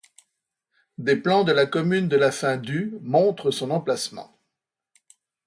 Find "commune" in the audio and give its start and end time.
1.67-2.07